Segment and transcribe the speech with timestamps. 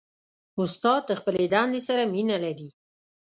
[0.61, 2.69] استاد د خپلې دندې سره مینه لري.